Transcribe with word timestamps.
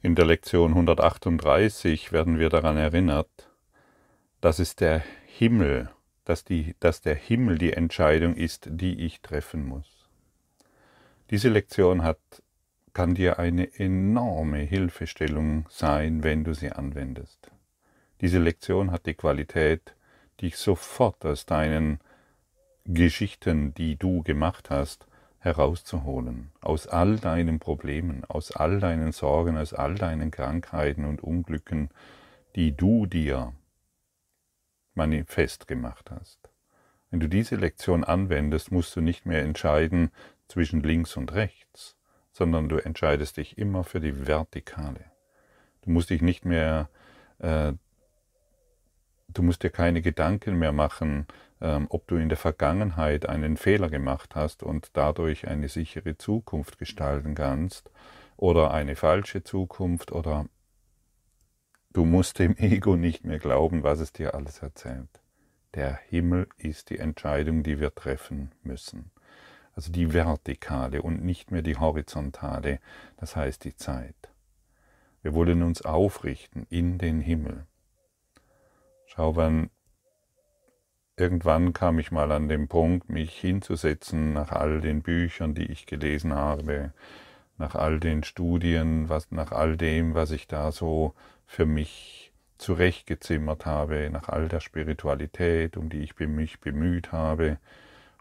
In 0.00 0.14
der 0.14 0.26
Lektion 0.26 0.70
138 0.70 2.12
werden 2.12 2.38
wir 2.38 2.50
daran 2.50 2.76
erinnert, 2.76 3.50
dass 4.40 4.60
es 4.60 4.76
der 4.76 5.02
Himmel, 5.26 5.90
dass, 6.24 6.44
die, 6.44 6.76
dass 6.78 7.00
der 7.00 7.16
Himmel 7.16 7.58
die 7.58 7.72
Entscheidung 7.72 8.36
ist, 8.36 8.68
die 8.70 9.04
ich 9.04 9.22
treffen 9.22 9.66
muss. 9.66 10.08
Diese 11.30 11.48
Lektion 11.48 12.04
hat, 12.04 12.20
kann 12.92 13.16
dir 13.16 13.40
eine 13.40 13.74
enorme 13.74 14.58
Hilfestellung 14.58 15.66
sein, 15.68 16.22
wenn 16.22 16.44
du 16.44 16.54
sie 16.54 16.70
anwendest. 16.70 17.50
Diese 18.20 18.38
Lektion 18.38 18.92
hat 18.92 19.04
die 19.04 19.14
Qualität, 19.14 19.96
dich 20.40 20.56
sofort 20.58 21.24
aus 21.24 21.44
deinen 21.44 21.98
Geschichten, 22.84 23.74
die 23.74 23.96
du 23.96 24.22
gemacht 24.22 24.70
hast, 24.70 25.07
herauszuholen, 25.38 26.50
aus 26.60 26.86
all 26.86 27.16
deinen 27.16 27.58
Problemen, 27.58 28.24
aus 28.26 28.50
all 28.50 28.80
deinen 28.80 29.12
Sorgen, 29.12 29.56
aus 29.56 29.72
all 29.72 29.94
deinen 29.94 30.30
Krankheiten 30.30 31.04
und 31.04 31.22
Unglücken, 31.22 31.90
die 32.56 32.76
du 32.76 33.06
dir 33.06 33.52
manifest 34.94 35.68
gemacht 35.68 36.10
hast. 36.10 36.50
Wenn 37.10 37.20
du 37.20 37.28
diese 37.28 37.56
Lektion 37.56 38.04
anwendest, 38.04 38.72
musst 38.72 38.94
du 38.96 39.00
nicht 39.00 39.26
mehr 39.26 39.42
entscheiden 39.42 40.10
zwischen 40.48 40.82
links 40.82 41.16
und 41.16 41.32
rechts, 41.32 41.96
sondern 42.32 42.68
du 42.68 42.76
entscheidest 42.76 43.36
dich 43.36 43.58
immer 43.58 43.84
für 43.84 44.00
die 44.00 44.26
Vertikale. 44.26 45.04
Du 45.82 45.90
musst 45.90 46.10
dich 46.10 46.20
nicht 46.20 46.44
mehr 46.44 46.88
äh, 47.38 47.72
du 49.28 49.42
musst 49.42 49.62
dir 49.62 49.70
keine 49.70 50.02
Gedanken 50.02 50.58
mehr 50.58 50.72
machen, 50.72 51.26
ob 51.60 52.06
du 52.06 52.16
in 52.16 52.28
der 52.28 52.38
Vergangenheit 52.38 53.28
einen 53.28 53.56
Fehler 53.56 53.90
gemacht 53.90 54.34
hast 54.36 54.62
und 54.62 54.90
dadurch 54.92 55.48
eine 55.48 55.68
sichere 55.68 56.16
Zukunft 56.16 56.78
gestalten 56.78 57.34
kannst 57.34 57.90
oder 58.36 58.70
eine 58.70 58.94
falsche 58.94 59.42
Zukunft 59.42 60.12
oder 60.12 60.46
du 61.92 62.04
musst 62.04 62.38
dem 62.38 62.56
Ego 62.58 62.96
nicht 62.96 63.24
mehr 63.24 63.38
glauben, 63.38 63.82
was 63.82 64.00
es 64.00 64.12
dir 64.12 64.34
alles 64.34 64.60
erzählt. 64.60 65.20
Der 65.74 65.98
Himmel 66.08 66.48
ist 66.56 66.90
die 66.90 66.98
Entscheidung, 66.98 67.62
die 67.62 67.78
wir 67.80 67.94
treffen 67.94 68.52
müssen. 68.62 69.10
Also 69.74 69.92
die 69.92 70.12
vertikale 70.12 71.02
und 71.02 71.24
nicht 71.24 71.50
mehr 71.50 71.62
die 71.62 71.76
horizontale, 71.76 72.80
das 73.16 73.36
heißt 73.36 73.64
die 73.64 73.76
Zeit. 73.76 74.16
Wir 75.22 75.34
wollen 75.34 75.62
uns 75.62 75.82
aufrichten 75.82 76.66
in 76.70 76.98
den 76.98 77.20
Himmel. 77.20 77.66
Schau, 79.06 79.36
wann 79.36 79.70
irgendwann 81.18 81.72
kam 81.72 81.98
ich 81.98 82.10
mal 82.10 82.30
an 82.32 82.48
den 82.48 82.68
Punkt, 82.68 83.08
mich 83.08 83.34
hinzusetzen 83.38 84.32
nach 84.32 84.52
all 84.52 84.80
den 84.80 85.02
Büchern, 85.02 85.54
die 85.54 85.66
ich 85.66 85.86
gelesen 85.86 86.34
habe, 86.34 86.92
nach 87.58 87.74
all 87.74 87.98
den 87.98 88.22
Studien, 88.22 89.08
was, 89.08 89.30
nach 89.30 89.52
all 89.52 89.76
dem, 89.76 90.14
was 90.14 90.30
ich 90.30 90.46
da 90.46 90.70
so 90.70 91.14
für 91.46 91.66
mich 91.66 92.32
zurechtgezimmert 92.58 93.66
habe, 93.66 94.10
nach 94.10 94.28
all 94.28 94.48
der 94.48 94.60
Spiritualität, 94.60 95.76
um 95.76 95.88
die 95.88 96.00
ich 96.00 96.18
mich 96.18 96.60
bemüht 96.60 97.12
habe, 97.12 97.58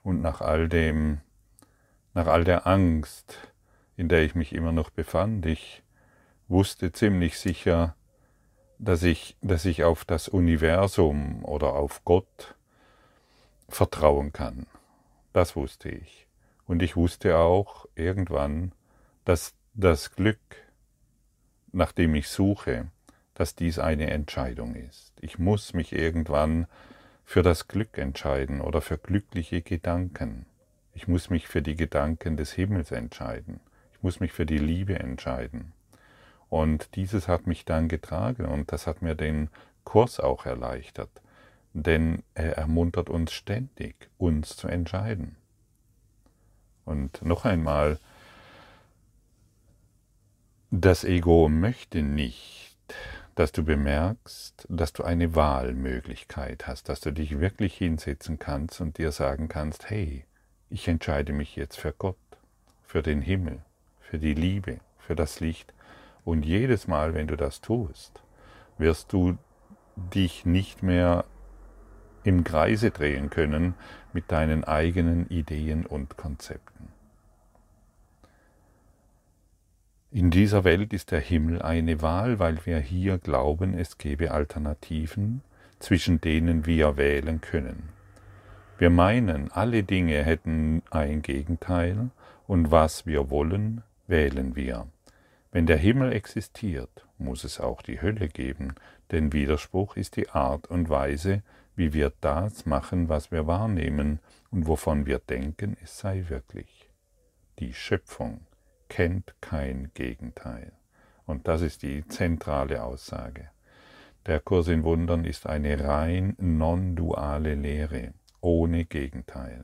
und 0.03 0.21
nach 0.21 0.41
all 0.41 0.69
dem, 0.69 1.19
nach 2.13 2.27
all 2.27 2.43
der 2.43 2.65
Angst, 2.65 3.51
in 3.97 4.09
der 4.09 4.23
ich 4.23 4.35
mich 4.35 4.53
immer 4.53 4.71
noch 4.71 4.89
befand. 4.89 5.45
Ich 5.45 5.83
wusste 6.47 6.91
ziemlich 6.91 7.37
sicher, 7.39 7.95
dass 8.79 9.03
ich, 9.03 9.35
dass 9.41 9.65
ich 9.65 9.83
auf 9.83 10.05
das 10.05 10.29
Universum 10.29 11.43
oder 11.43 11.73
auf 11.73 12.05
Gott 12.05 12.55
vertrauen 13.69 14.33
kann. 14.33 14.67
Das 15.33 15.55
wusste 15.55 15.89
ich. 15.89 16.27
Und 16.65 16.81
ich 16.81 16.95
wusste 16.95 17.37
auch 17.37 17.85
irgendwann, 17.95 18.71
dass 19.25 19.55
das 19.73 20.11
Glück, 20.11 20.39
nach 21.71 21.91
dem 21.91 22.15
ich 22.15 22.27
suche, 22.27 22.87
dass 23.33 23.55
dies 23.55 23.77
eine 23.77 24.09
Entscheidung 24.09 24.75
ist. 24.75 25.13
Ich 25.21 25.37
muss 25.37 25.73
mich 25.73 25.93
irgendwann 25.93 26.65
für 27.23 27.43
das 27.43 27.67
Glück 27.67 27.97
entscheiden 27.97 28.61
oder 28.61 28.81
für 28.81 28.97
glückliche 28.97 29.61
Gedanken. 29.61 30.45
Ich 30.93 31.07
muss 31.07 31.29
mich 31.29 31.47
für 31.47 31.61
die 31.61 31.75
Gedanken 31.75 32.37
des 32.37 32.51
Himmels 32.53 32.91
entscheiden. 32.91 33.59
Ich 33.93 34.01
muss 34.01 34.19
mich 34.19 34.31
für 34.31 34.45
die 34.45 34.57
Liebe 34.57 34.97
entscheiden. 34.97 35.73
Und 36.49 36.95
dieses 36.95 37.27
hat 37.27 37.45
mich 37.45 37.65
dann 37.65 37.87
getragen 37.89 38.45
und 38.45 38.71
das 38.71 38.87
hat 38.87 39.01
mir 39.01 39.13
den 39.13 39.49
Kurs 39.83 40.19
auch 40.19 40.45
erleichtert, 40.45 41.09
denn 41.83 42.23
er 42.33 42.57
ermuntert 42.57 43.09
uns 43.09 43.31
ständig, 43.31 44.09
uns 44.17 44.55
zu 44.55 44.67
entscheiden. 44.67 45.35
Und 46.85 47.21
noch 47.21 47.45
einmal, 47.45 47.99
das 50.71 51.03
Ego 51.03 51.49
möchte 51.49 52.01
nicht, 52.01 52.75
dass 53.35 53.51
du 53.51 53.63
bemerkst, 53.63 54.65
dass 54.69 54.93
du 54.93 55.03
eine 55.03 55.35
Wahlmöglichkeit 55.35 56.65
hast, 56.65 56.89
dass 56.89 56.99
du 56.99 57.11
dich 57.11 57.39
wirklich 57.39 57.75
hinsetzen 57.75 58.39
kannst 58.39 58.81
und 58.81 58.97
dir 58.97 59.11
sagen 59.11 59.47
kannst, 59.47 59.89
hey, 59.89 60.25
ich 60.69 60.87
entscheide 60.87 61.31
mich 61.31 61.55
jetzt 61.55 61.77
für 61.77 61.93
Gott, 61.93 62.17
für 62.83 63.03
den 63.03 63.21
Himmel, 63.21 63.61
für 63.99 64.17
die 64.17 64.33
Liebe, 64.33 64.79
für 64.97 65.15
das 65.15 65.39
Licht, 65.39 65.73
und 66.25 66.43
jedes 66.43 66.87
Mal, 66.87 67.13
wenn 67.13 67.27
du 67.27 67.37
das 67.37 67.61
tust, 67.61 68.21
wirst 68.77 69.13
du 69.13 69.37
dich 69.95 70.45
nicht 70.45 70.83
mehr 70.83 71.23
im 72.27 72.43
Kreise 72.43 72.91
drehen 72.91 73.29
können 73.29 73.73
mit 74.11 74.33
deinen 74.33 74.65
eigenen 74.65 75.29
Ideen 75.29 75.85
und 75.85 76.17
Konzepten. 76.17 76.89
In 80.11 80.29
dieser 80.29 80.65
Welt 80.65 80.91
ist 80.91 81.11
der 81.11 81.21
Himmel 81.21 81.61
eine 81.61 82.01
Wahl, 82.01 82.37
weil 82.37 82.65
wir 82.65 82.79
hier 82.79 83.17
glauben, 83.17 83.73
es 83.73 83.97
gebe 83.97 84.31
Alternativen, 84.31 85.41
zwischen 85.79 86.19
denen 86.19 86.65
wir 86.65 86.97
wählen 86.97 87.39
können. 87.39 87.89
Wir 88.77 88.89
meinen, 88.89 89.49
alle 89.53 89.83
Dinge 89.83 90.21
hätten 90.21 90.81
ein 90.89 91.21
Gegenteil 91.21 92.09
und 92.45 92.71
was 92.71 93.05
wir 93.05 93.29
wollen, 93.29 93.83
wählen 94.07 94.53
wir. 94.55 94.87
Wenn 95.53 95.65
der 95.65 95.77
Himmel 95.77 96.11
existiert, 96.11 97.05
muss 97.17 97.45
es 97.45 97.61
auch 97.61 97.81
die 97.81 98.01
Hölle 98.01 98.27
geben, 98.27 98.75
denn 99.11 99.31
Widerspruch 99.31 99.95
ist 99.95 100.17
die 100.17 100.29
Art 100.29 100.67
und 100.67 100.89
Weise, 100.89 101.41
wie 101.77 101.93
wir 101.93 102.11
das 102.21 102.65
machen, 102.65 103.07
was 103.07 103.31
wir 103.31 103.45
wahrnehmen 103.47 104.19
und 104.49 104.67
wovon 104.67 105.05
wir 105.05 105.19
denken, 105.19 105.77
es 105.81 105.99
sei 105.99 106.25
wirklich. 106.27 106.89
Die 107.59 107.73
Schöpfung 107.73 108.41
kennt 108.89 109.35
kein 109.41 109.91
Gegenteil. 109.93 110.73
Und 111.25 111.47
das 111.47 111.61
ist 111.61 111.83
die 111.83 112.05
zentrale 112.07 112.83
Aussage. 112.83 113.49
Der 114.25 114.39
Kurs 114.39 114.67
in 114.67 114.83
Wundern 114.83 115.23
ist 115.23 115.45
eine 115.45 115.87
rein 115.87 116.35
non-duale 116.39 117.55
Lehre, 117.55 118.13
ohne 118.41 118.85
Gegenteil. 118.85 119.63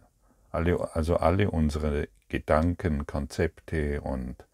Alle, 0.52 0.96
also 0.96 1.18
alle 1.18 1.50
unsere 1.50 2.10
Gedanken, 2.30 3.08
Konzepte 3.08 4.02
und 4.02 4.46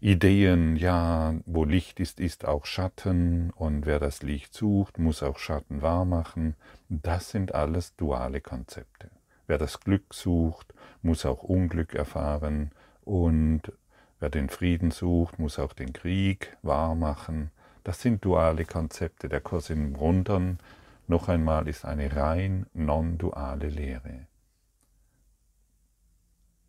Ideen, 0.00 0.76
ja, 0.76 1.34
wo 1.44 1.64
Licht 1.64 1.98
ist, 1.98 2.20
ist 2.20 2.44
auch 2.44 2.66
Schatten 2.66 3.50
und 3.50 3.84
wer 3.84 3.98
das 3.98 4.22
Licht 4.22 4.54
sucht, 4.54 4.98
muss 4.98 5.24
auch 5.24 5.38
Schatten 5.38 5.82
wahrmachen. 5.82 6.54
Das 6.88 7.30
sind 7.30 7.52
alles 7.52 7.96
duale 7.96 8.40
Konzepte. 8.40 9.10
Wer 9.48 9.58
das 9.58 9.80
Glück 9.80 10.14
sucht, 10.14 10.72
muss 11.02 11.26
auch 11.26 11.42
Unglück 11.42 11.94
erfahren 11.94 12.70
und 13.04 13.62
wer 14.20 14.30
den 14.30 14.48
Frieden 14.48 14.92
sucht, 14.92 15.40
muss 15.40 15.58
auch 15.58 15.72
den 15.72 15.92
Krieg 15.92 16.56
wahrmachen. 16.62 17.50
Das 17.82 18.00
sind 18.00 18.24
duale 18.24 18.66
Konzepte. 18.66 19.28
Der 19.28 19.40
Kurs 19.40 19.68
in 19.68 19.98
Wundern, 19.98 20.60
noch 21.08 21.28
einmal, 21.28 21.66
ist 21.66 21.84
eine 21.84 22.14
rein 22.14 22.66
non-duale 22.72 23.68
Lehre. 23.68 24.28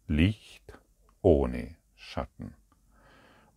Licht 0.08 0.74
ohne 1.22 1.76
Schatten. 1.96 2.56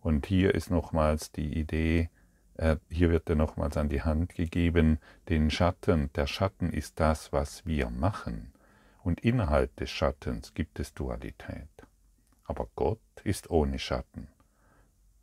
Und 0.03 0.25
hier 0.25 0.53
ist 0.53 0.69
nochmals 0.69 1.31
die 1.31 1.57
Idee, 1.57 2.09
äh, 2.57 2.75
hier 2.89 3.09
wird 3.09 3.29
dir 3.29 3.37
nochmals 3.37 3.77
an 3.77 3.87
die 3.87 4.01
Hand 4.01 4.35
gegeben, 4.35 4.99
den 5.29 5.49
Schatten, 5.49 6.11
der 6.13 6.27
Schatten 6.27 6.73
ist 6.73 6.99
das, 6.99 7.31
was 7.31 7.65
wir 7.65 7.89
machen. 7.89 8.51
Und 9.01 9.21
innerhalb 9.21 9.73
des 9.77 9.89
Schattens 9.89 10.53
gibt 10.53 10.81
es 10.81 10.93
Dualität. 10.93 11.69
Aber 12.43 12.67
Gott 12.75 12.99
ist 13.23 13.49
ohne 13.49 13.79
Schatten. 13.79 14.27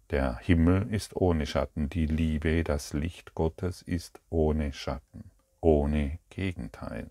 Der 0.09 0.39
Himmel 0.39 0.89
ist 0.91 1.15
ohne 1.15 1.45
Schatten. 1.45 1.91
Die 1.91 2.07
Liebe, 2.07 2.65
das 2.65 2.95
Licht 2.95 3.35
Gottes 3.35 3.83
ist 3.83 4.19
ohne 4.31 4.73
Schatten, 4.73 5.31
ohne 5.61 6.19
Gegenteil. 6.31 7.11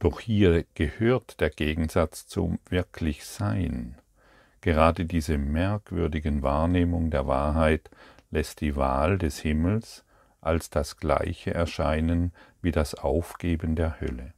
Doch 0.00 0.20
hier 0.20 0.66
gehört 0.74 1.40
der 1.40 1.50
Gegensatz 1.50 2.26
zum 2.26 2.58
Wirklichsein. 2.68 3.96
Gerade 4.62 5.04
diese 5.04 5.38
merkwürdigen 5.38 6.42
Wahrnehmung 6.42 7.10
der 7.10 7.26
Wahrheit 7.26 7.90
lässt 8.30 8.60
die 8.60 8.76
Wahl 8.76 9.18
des 9.18 9.40
Himmels 9.40 10.04
als 10.40 10.70
das 10.70 10.96
gleiche 10.96 11.52
erscheinen 11.52 12.32
wie 12.62 12.70
das 12.70 12.94
Aufgeben 12.94 13.74
der 13.74 14.00
Hölle. 14.00 14.32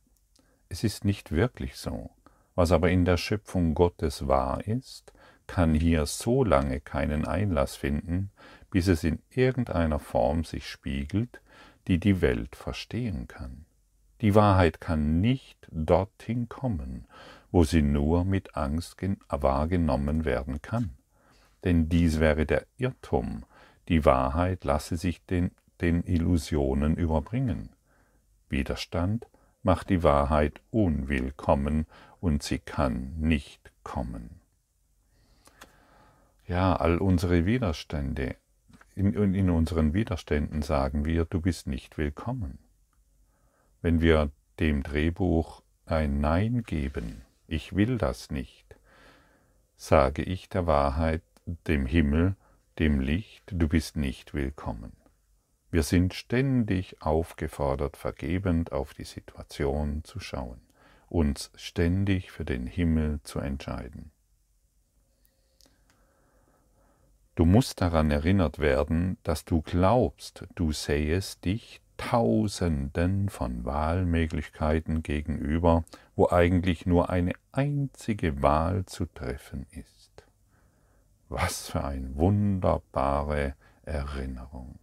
Es 0.68 0.82
ist 0.82 1.04
nicht 1.04 1.30
wirklich 1.30 1.76
so. 1.76 2.10
Was 2.54 2.72
aber 2.72 2.90
in 2.90 3.04
der 3.04 3.16
Schöpfung 3.16 3.74
Gottes 3.74 4.26
wahr 4.26 4.66
ist, 4.66 5.12
kann 5.46 5.74
hier 5.74 6.06
so 6.06 6.42
lange 6.42 6.80
keinen 6.80 7.26
Einlass 7.26 7.76
finden, 7.76 8.30
bis 8.70 8.88
es 8.88 9.04
in 9.04 9.20
irgendeiner 9.30 9.98
Form 9.98 10.44
sich 10.44 10.68
spiegelt, 10.68 11.42
die 11.86 11.98
die 11.98 12.22
Welt 12.22 12.56
verstehen 12.56 13.28
kann. 13.28 13.66
Die 14.22 14.34
Wahrheit 14.34 14.80
kann 14.80 15.20
nicht 15.20 15.68
dorthin 15.70 16.48
kommen, 16.48 17.06
wo 17.54 17.62
sie 17.62 17.82
nur 17.82 18.24
mit 18.24 18.56
Angst 18.56 18.96
wahrgenommen 19.28 20.24
werden 20.24 20.60
kann. 20.60 20.90
Denn 21.62 21.88
dies 21.88 22.18
wäre 22.18 22.46
der 22.46 22.66
Irrtum, 22.78 23.44
die 23.88 24.04
Wahrheit 24.04 24.64
lasse 24.64 24.96
sich 24.96 25.24
den, 25.26 25.52
den 25.80 26.02
Illusionen 26.02 26.96
überbringen. 26.96 27.68
Widerstand 28.48 29.28
macht 29.62 29.88
die 29.88 30.02
Wahrheit 30.02 30.62
unwillkommen 30.72 31.86
und 32.18 32.42
sie 32.42 32.58
kann 32.58 33.14
nicht 33.20 33.70
kommen. 33.84 34.40
Ja, 36.48 36.74
all 36.74 36.98
unsere 36.98 37.46
Widerstände, 37.46 38.34
in, 38.96 39.12
in 39.12 39.48
unseren 39.48 39.94
Widerständen 39.94 40.62
sagen 40.62 41.04
wir, 41.04 41.24
du 41.24 41.40
bist 41.40 41.68
nicht 41.68 41.98
willkommen. 41.98 42.58
Wenn 43.80 44.00
wir 44.00 44.32
dem 44.58 44.82
Drehbuch 44.82 45.62
ein 45.86 46.20
Nein 46.20 46.64
geben, 46.64 47.22
ich 47.46 47.74
will 47.74 47.98
das 47.98 48.30
nicht, 48.30 48.76
sage 49.76 50.22
ich 50.22 50.48
der 50.48 50.66
Wahrheit, 50.66 51.22
dem 51.66 51.86
Himmel, 51.86 52.36
dem 52.78 53.00
Licht, 53.00 53.44
du 53.52 53.68
bist 53.68 53.96
nicht 53.96 54.34
willkommen. 54.34 54.92
Wir 55.70 55.82
sind 55.82 56.14
ständig 56.14 57.02
aufgefordert, 57.02 57.96
vergebend 57.96 58.72
auf 58.72 58.94
die 58.94 59.04
Situation 59.04 60.04
zu 60.04 60.20
schauen, 60.20 60.60
uns 61.08 61.50
ständig 61.56 62.30
für 62.30 62.44
den 62.44 62.66
Himmel 62.66 63.20
zu 63.24 63.40
entscheiden. 63.40 64.10
Du 67.34 67.44
musst 67.44 67.80
daran 67.80 68.12
erinnert 68.12 68.60
werden, 68.60 69.18
dass 69.24 69.44
du 69.44 69.62
glaubst, 69.62 70.44
du 70.54 70.70
sähest 70.70 71.44
dich 71.44 71.80
Tausenden 71.96 73.28
von 73.28 73.64
Wahlmöglichkeiten 73.64 75.02
gegenüber, 75.02 75.84
wo 76.16 76.28
eigentlich 76.28 76.86
nur 76.86 77.10
eine 77.10 77.32
einzige 77.52 78.42
Wahl 78.42 78.84
zu 78.86 79.06
treffen 79.06 79.66
ist. 79.70 80.24
Was 81.28 81.68
für 81.68 81.84
eine 81.84 82.16
wunderbare 82.16 83.54
Erinnerung. 83.84 84.78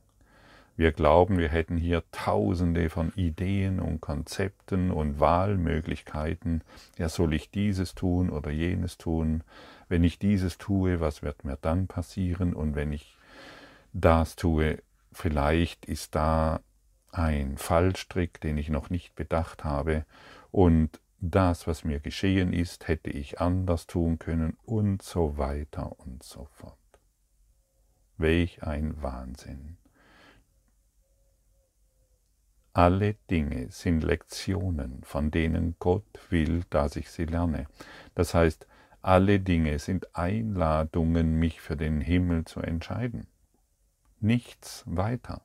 Wir 0.77 0.93
glauben, 0.93 1.37
wir 1.37 1.49
hätten 1.49 1.77
hier 1.77 2.01
tausende 2.11 2.89
von 2.89 3.11
Ideen 3.15 3.79
und 3.79 4.01
Konzepten 4.01 4.89
und 4.89 5.19
Wahlmöglichkeiten. 5.19 6.63
Ja, 6.97 7.07
soll 7.07 7.33
ich 7.33 7.51
dieses 7.51 7.93
tun 7.93 8.29
oder 8.29 8.49
jenes 8.49 8.97
tun? 8.97 9.43
Wenn 9.89 10.03
ich 10.03 10.17
dieses 10.17 10.57
tue, 10.57 10.99
was 10.99 11.21
wird 11.21 11.43
mir 11.43 11.57
dann 11.61 11.87
passieren? 11.87 12.53
Und 12.53 12.75
wenn 12.75 12.93
ich 12.93 13.15
das 13.93 14.35
tue, 14.35 14.81
vielleicht 15.11 15.85
ist 15.85 16.15
da 16.15 16.61
ein 17.11 17.57
Fallstrick, 17.57 18.39
den 18.41 18.57
ich 18.57 18.69
noch 18.69 18.89
nicht 18.89 19.15
bedacht 19.15 19.63
habe. 19.63 20.05
Und 20.51 20.99
das, 21.19 21.67
was 21.67 21.83
mir 21.83 21.99
geschehen 21.99 22.53
ist, 22.53 22.87
hätte 22.87 23.09
ich 23.09 23.39
anders 23.39 23.87
tun 23.87 24.17
können 24.17 24.57
und 24.63 25.01
so 25.01 25.37
weiter 25.37 25.99
und 25.99 26.23
so 26.23 26.45
fort. 26.45 26.77
Welch 28.17 28.63
ein 28.63 29.01
Wahnsinn. 29.01 29.77
Alle 32.73 33.15
Dinge 33.29 33.69
sind 33.69 34.01
Lektionen, 34.01 35.03
von 35.03 35.29
denen 35.29 35.75
Gott 35.79 36.19
will, 36.29 36.63
dass 36.69 36.95
ich 36.95 37.11
sie 37.11 37.25
lerne. 37.25 37.67
Das 38.15 38.33
heißt, 38.33 38.65
alle 39.01 39.39
Dinge 39.39 39.77
sind 39.79 40.15
Einladungen, 40.15 41.37
mich 41.37 41.59
für 41.59 41.75
den 41.75 41.99
Himmel 41.99 42.45
zu 42.45 42.61
entscheiden. 42.61 43.27
Nichts 44.19 44.83
weiter. 44.85 45.41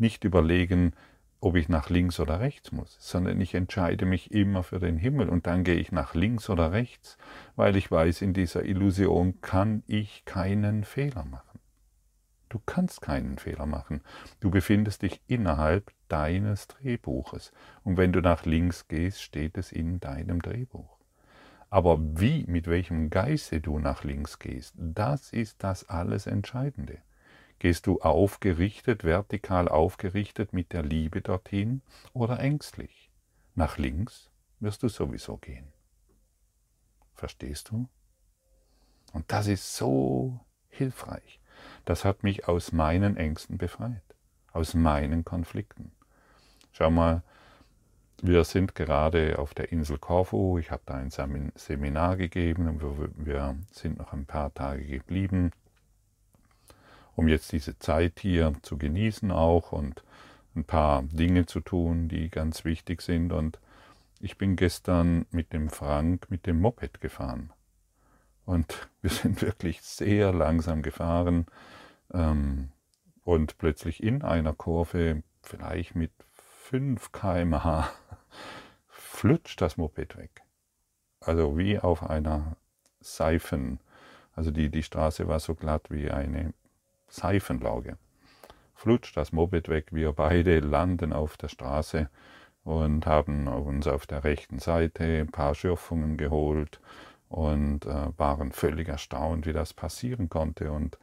Nicht 0.00 0.24
überlegen, 0.24 0.94
ob 1.42 1.56
ich 1.56 1.68
nach 1.68 1.90
links 1.90 2.20
oder 2.20 2.40
rechts 2.40 2.72
muss, 2.72 2.96
sondern 3.00 3.38
ich 3.38 3.54
entscheide 3.54 4.06
mich 4.06 4.32
immer 4.32 4.62
für 4.62 4.78
den 4.78 4.96
Himmel 4.96 5.28
und 5.28 5.46
dann 5.46 5.62
gehe 5.62 5.74
ich 5.74 5.92
nach 5.92 6.14
links 6.14 6.48
oder 6.48 6.72
rechts, 6.72 7.18
weil 7.54 7.76
ich 7.76 7.90
weiß, 7.90 8.22
in 8.22 8.32
dieser 8.32 8.64
Illusion 8.64 9.42
kann 9.42 9.82
ich 9.86 10.24
keinen 10.24 10.84
Fehler 10.84 11.26
machen. 11.26 11.60
Du 12.48 12.58
kannst 12.64 13.02
keinen 13.02 13.36
Fehler 13.36 13.66
machen. 13.66 14.00
Du 14.40 14.50
befindest 14.50 15.02
dich 15.02 15.20
innerhalb 15.26 15.92
deines 16.08 16.66
Drehbuches. 16.66 17.52
Und 17.84 17.98
wenn 17.98 18.14
du 18.14 18.22
nach 18.22 18.46
links 18.46 18.88
gehst, 18.88 19.22
steht 19.22 19.58
es 19.58 19.70
in 19.70 20.00
deinem 20.00 20.40
Drehbuch. 20.40 20.96
Aber 21.68 21.98
wie, 22.00 22.44
mit 22.48 22.68
welchem 22.68 23.10
Geiste 23.10 23.60
du 23.60 23.78
nach 23.78 24.02
links 24.02 24.38
gehst, 24.38 24.74
das 24.78 25.30
ist 25.30 25.62
das 25.62 25.90
alles 25.90 26.26
Entscheidende. 26.26 26.98
Gehst 27.60 27.86
du 27.86 28.00
aufgerichtet, 28.00 29.04
vertikal 29.04 29.68
aufgerichtet 29.68 30.54
mit 30.54 30.72
der 30.72 30.82
Liebe 30.82 31.20
dorthin 31.20 31.82
oder 32.14 32.40
ängstlich? 32.40 33.10
Nach 33.54 33.76
links 33.76 34.30
wirst 34.60 34.82
du 34.82 34.88
sowieso 34.88 35.36
gehen. 35.36 35.68
Verstehst 37.14 37.68
du? 37.68 37.86
Und 39.12 39.30
das 39.30 39.46
ist 39.46 39.76
so 39.76 40.40
hilfreich. 40.70 41.38
Das 41.84 42.06
hat 42.06 42.22
mich 42.22 42.48
aus 42.48 42.72
meinen 42.72 43.18
Ängsten 43.18 43.58
befreit, 43.58 44.16
aus 44.52 44.72
meinen 44.72 45.26
Konflikten. 45.26 45.92
Schau 46.72 46.90
mal, 46.90 47.22
wir 48.22 48.44
sind 48.44 48.74
gerade 48.74 49.38
auf 49.38 49.52
der 49.52 49.70
Insel 49.70 49.98
Korfu, 49.98 50.56
ich 50.56 50.70
habe 50.70 50.82
da 50.86 50.94
ein 50.94 51.10
Seminar 51.10 52.16
gegeben 52.16 52.68
und 52.68 52.80
wir 53.26 53.56
sind 53.70 53.98
noch 53.98 54.14
ein 54.14 54.24
paar 54.24 54.54
Tage 54.54 54.86
geblieben, 54.86 55.52
um 57.20 57.28
jetzt 57.28 57.52
diese 57.52 57.78
Zeit 57.78 58.18
hier 58.20 58.54
zu 58.62 58.78
genießen 58.78 59.30
auch 59.30 59.72
und 59.72 60.02
ein 60.56 60.64
paar 60.64 61.02
Dinge 61.02 61.44
zu 61.44 61.60
tun, 61.60 62.08
die 62.08 62.30
ganz 62.30 62.64
wichtig 62.64 63.02
sind. 63.02 63.30
Und 63.30 63.58
ich 64.20 64.38
bin 64.38 64.56
gestern 64.56 65.26
mit 65.30 65.52
dem 65.52 65.68
Frank 65.68 66.30
mit 66.30 66.46
dem 66.46 66.62
Moped 66.62 67.02
gefahren. 67.02 67.52
Und 68.46 68.88
wir 69.02 69.10
sind 69.10 69.42
wirklich 69.42 69.82
sehr 69.82 70.32
langsam 70.32 70.80
gefahren 70.80 71.44
ähm, 72.10 72.70
und 73.22 73.58
plötzlich 73.58 74.02
in 74.02 74.22
einer 74.22 74.54
Kurve, 74.54 75.22
vielleicht 75.42 75.94
mit 75.94 76.12
5 76.70 77.12
km/h, 77.12 77.90
flutscht 78.88 79.60
das 79.60 79.76
Moped 79.76 80.16
weg. 80.16 80.40
Also 81.20 81.58
wie 81.58 81.78
auf 81.78 82.02
einer 82.02 82.56
Seifen. 83.00 83.78
Also 84.32 84.50
die, 84.50 84.70
die 84.70 84.82
Straße 84.82 85.28
war 85.28 85.38
so 85.38 85.54
glatt 85.54 85.90
wie 85.90 86.10
eine 86.10 86.54
Seifenlauge. 87.10 87.98
Flutscht 88.74 89.16
das 89.16 89.32
Moped 89.32 89.68
weg. 89.68 89.88
Wir 89.90 90.12
beide 90.12 90.60
landen 90.60 91.12
auf 91.12 91.36
der 91.36 91.48
Straße 91.48 92.08
und 92.64 93.06
haben 93.06 93.46
uns 93.46 93.86
auf 93.86 94.06
der 94.06 94.24
rechten 94.24 94.58
Seite 94.58 95.04
ein 95.04 95.30
paar 95.30 95.54
Schürfungen 95.54 96.16
geholt 96.16 96.80
und 97.28 97.84
äh, 97.86 98.08
waren 98.16 98.52
völlig 98.52 98.88
erstaunt, 98.88 99.46
wie 99.46 99.52
das 99.52 99.74
passieren 99.74 100.28
konnte. 100.28 100.72
Und 100.72 100.98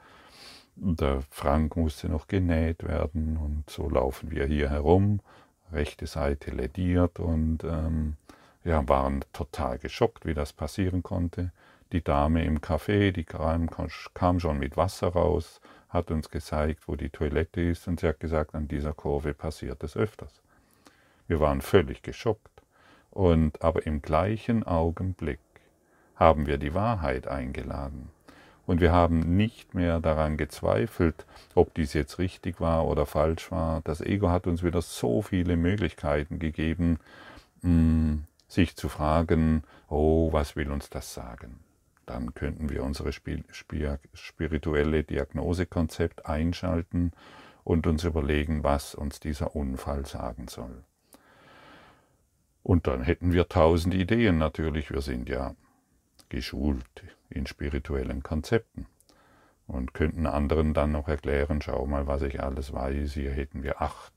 der 0.75 1.21
Frank 1.29 1.75
musste 1.75 2.09
noch 2.09 2.27
genäht 2.27 2.83
werden 2.83 3.37
und 3.37 3.69
so 3.69 3.89
laufen 3.89 4.31
wir 4.31 4.45
hier 4.45 4.69
herum, 4.69 5.21
rechte 5.71 6.05
Seite 6.05 6.51
lediert 6.51 7.19
und 7.19 7.63
ähm, 7.63 8.17
ja, 8.63 8.87
waren 8.87 9.23
total 9.33 9.79
geschockt, 9.79 10.25
wie 10.25 10.33
das 10.33 10.53
passieren 10.53 11.01
konnte. 11.01 11.51
Die 11.91 12.03
Dame 12.03 12.43
im 12.43 12.59
Café, 12.59 13.11
die 13.11 13.23
kam, 13.23 13.69
kam 14.13 14.39
schon 14.39 14.59
mit 14.59 14.77
Wasser 14.77 15.07
raus, 15.07 15.61
hat 15.89 16.11
uns 16.11 16.29
gezeigt, 16.29 16.87
wo 16.87 16.95
die 16.95 17.09
Toilette 17.09 17.61
ist 17.61 17.87
und 17.87 17.99
sie 17.99 18.07
hat 18.07 18.19
gesagt, 18.19 18.55
an 18.55 18.67
dieser 18.67 18.93
Kurve 18.93 19.33
passiert 19.33 19.83
es 19.83 19.95
öfters. 19.95 20.41
Wir 21.27 21.39
waren 21.39 21.61
völlig 21.61 22.01
geschockt. 22.01 22.49
Und 23.11 23.63
aber 23.63 23.85
im 23.85 24.01
gleichen 24.01 24.63
Augenblick 24.63 25.39
haben 26.15 26.45
wir 26.45 26.57
die 26.57 26.73
Wahrheit 26.73 27.27
eingeladen. 27.27 28.09
Und 28.65 28.81
wir 28.81 28.91
haben 28.91 29.37
nicht 29.37 29.73
mehr 29.73 29.99
daran 30.01 30.35
gezweifelt, 30.35 31.25
ob 31.55 31.73
dies 31.73 31.93
jetzt 31.93 32.19
richtig 32.19 32.59
war 32.59 32.85
oder 32.85 33.05
falsch 33.05 33.49
war. 33.49 33.81
Das 33.85 34.01
Ego 34.01 34.29
hat 34.29 34.45
uns 34.45 34.61
wieder 34.61 34.81
so 34.81 35.21
viele 35.21 35.55
Möglichkeiten 35.55 36.37
gegeben, 36.37 36.99
mm, 37.61 38.17
sich 38.49 38.75
zu 38.75 38.89
fragen, 38.89 39.63
oh, 39.89 40.33
was 40.33 40.55
will 40.55 40.69
uns 40.69 40.89
das 40.89 41.13
sagen? 41.13 41.59
Dann 42.07 42.33
könnten 42.33 42.69
wir 42.69 42.83
unsere 42.83 43.11
spirituelle 43.11 45.03
Diagnosekonzept 45.03 46.25
einschalten 46.25 47.11
und 47.63 47.85
uns 47.85 48.03
überlegen, 48.05 48.63
was 48.63 48.95
uns 48.95 49.19
dieser 49.19 49.55
Unfall 49.55 50.05
sagen 50.05 50.47
soll. 50.47 50.83
Und 52.63 52.87
dann 52.87 53.01
hätten 53.01 53.33
wir 53.33 53.47
tausend 53.49 53.93
Ideen 53.93 54.37
natürlich. 54.37 54.89
Wir 54.89 55.01
sind 55.01 55.29
ja 55.29 55.55
geschult 56.29 57.03
in 57.29 57.45
spirituellen 57.45 58.23
Konzepten 58.23 58.87
und 59.67 59.93
könnten 59.93 60.25
anderen 60.27 60.73
dann 60.73 60.93
noch 60.93 61.09
erklären, 61.09 61.61
schau 61.61 61.85
mal, 61.85 62.07
was 62.07 62.21
ich 62.21 62.41
alles 62.41 62.71
weiß, 62.71 63.13
hier 63.13 63.31
hätten 63.31 63.63
wir 63.63 63.81
acht, 63.81 64.13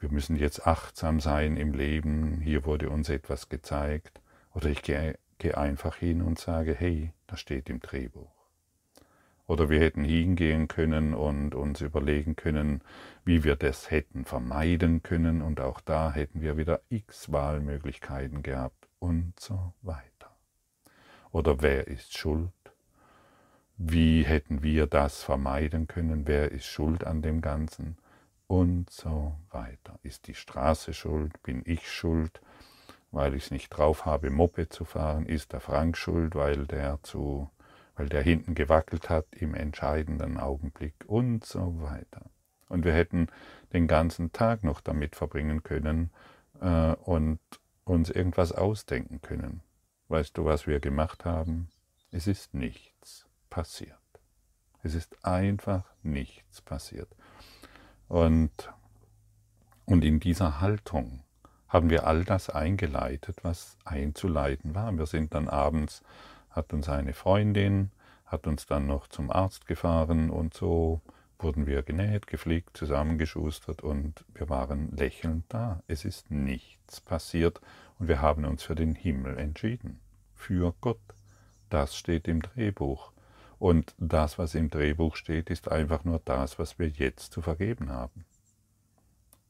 wir 0.00 0.10
müssen 0.10 0.34
jetzt 0.36 0.66
achtsam 0.66 1.20
sein 1.20 1.56
im 1.56 1.72
Leben, 1.72 2.40
hier 2.40 2.64
wurde 2.64 2.90
uns 2.90 3.08
etwas 3.08 3.48
gezeigt. 3.48 4.20
Oder 4.52 4.68
ich 4.68 4.82
gehe, 4.82 5.16
gehe 5.44 5.58
einfach 5.58 5.96
hin 5.96 6.22
und 6.22 6.38
sage, 6.38 6.74
hey, 6.74 7.12
das 7.26 7.38
steht 7.38 7.68
im 7.68 7.80
Drehbuch. 7.80 8.32
Oder 9.46 9.68
wir 9.68 9.78
hätten 9.78 10.02
hingehen 10.02 10.68
können 10.68 11.12
und 11.12 11.54
uns 11.54 11.82
überlegen 11.82 12.34
können, 12.34 12.80
wie 13.26 13.44
wir 13.44 13.54
das 13.54 13.90
hätten 13.90 14.24
vermeiden 14.24 15.02
können. 15.02 15.42
Und 15.42 15.60
auch 15.60 15.82
da 15.82 16.12
hätten 16.12 16.40
wir 16.40 16.56
wieder 16.56 16.80
x 16.88 17.30
Wahlmöglichkeiten 17.30 18.42
gehabt 18.42 18.88
und 19.00 19.38
so 19.38 19.74
weiter. 19.82 20.34
Oder 21.30 21.60
wer 21.60 21.88
ist 21.88 22.16
schuld? 22.16 22.50
Wie 23.76 24.22
hätten 24.22 24.62
wir 24.62 24.86
das 24.86 25.22
vermeiden 25.22 25.88
können? 25.88 26.26
Wer 26.26 26.52
ist 26.52 26.64
schuld 26.64 27.04
an 27.04 27.20
dem 27.20 27.42
Ganzen? 27.42 27.98
Und 28.46 28.88
so 28.88 29.36
weiter. 29.50 29.98
Ist 30.02 30.26
die 30.26 30.34
Straße 30.34 30.94
schuld? 30.94 31.42
Bin 31.42 31.60
ich 31.66 31.90
schuld? 31.90 32.40
Weil 33.14 33.34
ich 33.34 33.44
es 33.44 33.50
nicht 33.50 33.70
drauf 33.70 34.06
habe, 34.06 34.30
Moppe 34.30 34.68
zu 34.68 34.84
fahren? 34.84 35.26
Ist 35.26 35.52
der 35.52 35.60
Frank 35.60 35.96
schuld, 35.96 36.34
weil 36.34 36.66
der 36.66 37.02
zu 37.02 37.50
weil 37.96 38.08
der 38.08 38.22
hinten 38.22 38.54
gewackelt 38.54 39.08
hat 39.08 39.26
im 39.32 39.54
entscheidenden 39.54 40.38
Augenblick 40.38 40.94
und 41.06 41.44
so 41.44 41.80
weiter. 41.80 42.22
Und 42.68 42.84
wir 42.84 42.92
hätten 42.92 43.28
den 43.72 43.86
ganzen 43.86 44.32
Tag 44.32 44.64
noch 44.64 44.80
damit 44.80 45.16
verbringen 45.16 45.62
können 45.62 46.10
äh, 46.60 46.92
und 46.94 47.38
uns 47.84 48.10
irgendwas 48.10 48.52
ausdenken 48.52 49.20
können. 49.20 49.62
Weißt 50.08 50.36
du, 50.36 50.44
was 50.44 50.66
wir 50.66 50.80
gemacht 50.80 51.24
haben? 51.24 51.68
Es 52.10 52.26
ist 52.26 52.54
nichts 52.54 53.26
passiert. 53.50 53.98
Es 54.82 54.94
ist 54.94 55.24
einfach 55.24 55.84
nichts 56.02 56.60
passiert. 56.60 57.08
Und, 58.08 58.72
und 59.84 60.04
in 60.04 60.20
dieser 60.20 60.60
Haltung 60.60 61.22
haben 61.68 61.90
wir 61.90 62.06
all 62.06 62.24
das 62.24 62.50
eingeleitet, 62.50 63.38
was 63.42 63.76
einzuleiten 63.84 64.74
war. 64.74 64.92
Wir 64.96 65.06
sind 65.06 65.34
dann 65.34 65.48
abends 65.48 66.02
hat 66.54 66.72
uns 66.72 66.88
eine 66.88 67.12
Freundin, 67.12 67.90
hat 68.26 68.46
uns 68.46 68.66
dann 68.66 68.86
noch 68.86 69.08
zum 69.08 69.30
Arzt 69.30 69.66
gefahren 69.66 70.30
und 70.30 70.54
so 70.54 71.00
wurden 71.38 71.66
wir 71.66 71.82
genäht, 71.82 72.26
gepflegt, 72.26 72.76
zusammengeschustert 72.76 73.82
und 73.82 74.24
wir 74.32 74.48
waren 74.48 74.92
lächelnd 74.96 75.44
da. 75.48 75.82
Es 75.88 76.04
ist 76.04 76.30
nichts 76.30 77.00
passiert 77.00 77.60
und 77.98 78.08
wir 78.08 78.22
haben 78.22 78.44
uns 78.44 78.62
für 78.62 78.76
den 78.76 78.94
Himmel 78.94 79.36
entschieden. 79.38 80.00
Für 80.34 80.74
Gott. 80.80 81.00
Das 81.70 81.96
steht 81.96 82.28
im 82.28 82.40
Drehbuch. 82.40 83.12
Und 83.58 83.94
das, 83.98 84.38
was 84.38 84.54
im 84.54 84.70
Drehbuch 84.70 85.16
steht, 85.16 85.50
ist 85.50 85.70
einfach 85.70 86.04
nur 86.04 86.20
das, 86.24 86.58
was 86.58 86.78
wir 86.78 86.88
jetzt 86.88 87.32
zu 87.32 87.42
vergeben 87.42 87.90
haben. 87.90 88.24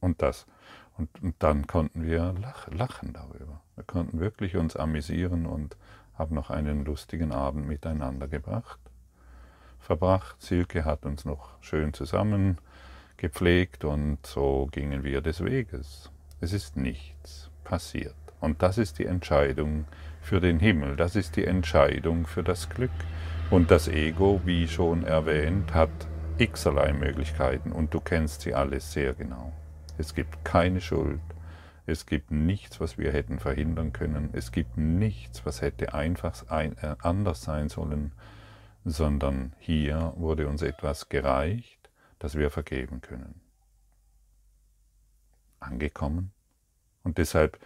Und 0.01 0.23
das. 0.23 0.47
Und, 0.97 1.23
und 1.23 1.35
dann 1.41 1.67
konnten 1.67 2.05
wir 2.05 2.35
lach, 2.41 2.69
lachen 2.69 3.13
darüber. 3.13 3.61
Wir 3.75 3.85
konnten 3.85 4.21
wirklich 4.21 4.57
uns 4.57 4.77
amüsieren 4.77 5.47
und 5.47 5.77
haben 6.17 6.35
noch 6.35 6.51
einen 6.51 6.85
lustigen 6.85 7.33
Abend 7.33 7.67
miteinander 7.67 8.29
gebracht, 8.29 8.79
verbracht. 9.81 10.41
Silke 10.41 10.85
hat 10.85 11.05
uns 11.05 11.25
noch 11.25 11.61
schön 11.61 11.93
zusammen 11.93 12.59
gepflegt 13.17 13.85
und 13.85 14.25
so 14.27 14.69
gingen 14.71 15.03
wir 15.03 15.21
des 15.21 15.43
Weges. 15.43 16.11
Es 16.41 16.53
ist 16.53 16.77
nichts 16.77 17.51
passiert. 17.65 18.15
Und 18.41 18.63
das 18.63 18.79
ist 18.79 18.99
die 18.99 19.07
Entscheidung 19.07 19.87
für 20.21 20.41
den 20.41 20.61
Himmel, 20.61 20.97
das 20.97 21.17
ist 21.17 21.37
die 21.37 21.45
Entscheidung 21.45 22.27
für 22.27 22.43
das 22.43 22.69
Glück. 22.69 22.91
Und 23.51 23.71
das 23.71 23.89
Ego, 23.89 24.41
wie 24.45 24.69
schon 24.69 25.05
erwähnt, 25.05 25.75
hat 25.75 25.91
x-erlei 26.39 26.93
Möglichkeiten 26.93 27.73
und 27.73 27.95
du 27.95 28.01
kennst 28.01 28.43
sie 28.43 28.55
alle 28.55 28.81
sehr 28.81 29.15
genau. 29.15 29.53
Es 29.97 30.15
gibt 30.15 30.45
keine 30.45 30.81
Schuld, 30.81 31.21
es 31.87 32.07
gibt 32.07 32.31
nichts, 32.31 32.81
was 32.81 32.97
wir 32.97 33.13
hätten 33.13 33.39
verhindern 33.39 33.93
können. 33.93 34.31
Es 34.33 34.53
gibt 34.53 34.79
nichts, 34.79 35.45
was 35.45 35.61
hätte 35.61 35.93
einfach 35.93 36.49
ein, 36.49 36.79
äh, 36.79 36.97
anders 37.01 37.43
sein 37.43 37.69
sollen, 37.69 38.13
sondern 38.85 39.55
hier 39.59 40.15
wurde 40.17 40.49
uns 40.49 40.63
etwas 40.63 41.09
gereicht, 41.09 41.91
das 42.19 42.37
wir 42.37 42.51
vergeben 42.51 43.03
können. 43.03 43.41
Angekommen? 45.61 46.33
Und 47.03 47.19
deshalb 47.19 47.59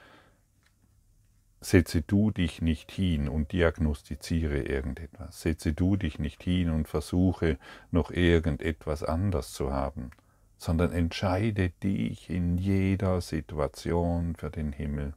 setze 1.61 2.03
du 2.03 2.33
dich 2.33 2.61
nicht 2.61 2.91
hin 2.91 3.29
und 3.29 3.53
diagnostiziere 3.53 4.63
irgendetwas. 4.63 5.43
Setze 5.43 5.73
du 5.73 5.97
dich 5.97 6.19
nicht 6.19 6.43
hin 6.43 6.71
und 6.71 6.89
versuche 6.89 7.59
noch 7.93 8.11
irgendetwas 8.11 9.05
anders 9.05 9.53
zu 9.53 9.73
haben 9.73 10.11
sondern 10.59 10.93
entscheide 10.93 11.71
dich 11.71 12.29
in 12.29 12.59
jeder 12.59 13.21
Situation 13.21 14.35
für 14.37 14.51
den 14.51 14.73
Himmel. 14.73 15.15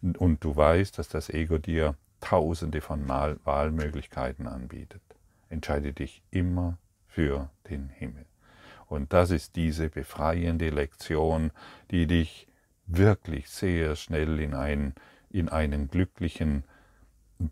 Und 0.00 0.42
du 0.42 0.56
weißt, 0.56 0.98
dass 0.98 1.08
das 1.08 1.28
Ego 1.28 1.58
dir 1.58 1.94
tausende 2.20 2.80
von 2.80 3.06
Wahlmöglichkeiten 3.06 4.48
anbietet. 4.48 5.02
Entscheide 5.50 5.92
dich 5.92 6.22
immer 6.30 6.78
für 7.06 7.50
den 7.68 7.90
Himmel. 7.90 8.24
Und 8.86 9.12
das 9.12 9.30
ist 9.30 9.56
diese 9.56 9.90
befreiende 9.90 10.70
Lektion, 10.70 11.50
die 11.90 12.06
dich 12.06 12.48
wirklich 12.86 13.50
sehr 13.50 13.94
schnell 13.94 14.40
in, 14.40 14.54
ein, 14.54 14.94
in 15.28 15.50
einen 15.50 15.88
glücklichen 15.88 16.64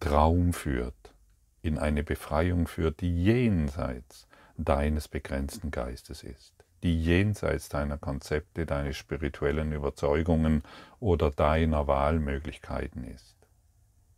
Traum 0.01 0.55
führt, 0.55 1.15
in 1.61 1.77
eine 1.79 2.03
Befreiung 2.03 2.67
führt, 2.67 3.03
die 3.03 3.23
jenseits 3.23 4.27
deines 4.57 5.09
begrenzten 5.09 5.71
Geistes 5.71 6.23
ist 6.23 6.56
die 6.83 7.03
jenseits 7.03 7.69
deiner 7.69 7.99
Konzepte, 7.99 8.67
deiner 8.67 8.93
spirituellen 8.93 9.73
Überzeugungen 9.73 10.63
oder 11.01 11.31
deiner 11.31 11.87
Wahlmöglichkeiten 11.87 13.05
ist. 13.05 13.37